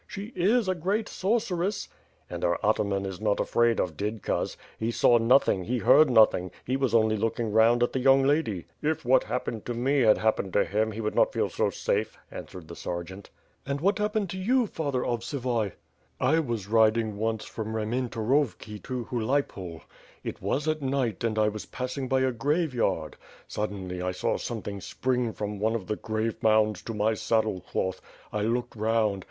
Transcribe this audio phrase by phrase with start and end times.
[0.07, 1.87] "She is a great sorceress.*'
[2.27, 6.75] "And our Ataman is not afraid of ^didkas/ He saw nothing, he heard nothing; he
[6.75, 10.53] was only looking round ait the young lady." "If what happened to me had happened
[10.53, 13.29] to him, he would not feel so safe," answered the sergeant.
[13.63, 15.73] "And what happened to you, Father Ovsivuy?"
[16.19, 19.81] "I was riding once from Reimentaxovki to Hulaypol.
[20.23, 23.17] It was at night and I was passing by a graveyard.
[23.47, 28.01] Suddenly, I saw something spring from one of the grave mounds to my saddle cloth.
[28.33, 29.19] I looked round.